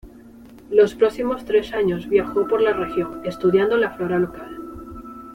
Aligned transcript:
Los 0.71 0.95
próximos 0.95 1.45
tres 1.45 1.73
años 1.73 2.09
viajó 2.09 2.47
por 2.47 2.59
la 2.59 2.73
región, 2.73 3.21
estudiando 3.23 3.77
la 3.77 3.91
flora 3.91 4.17
local. 4.17 4.57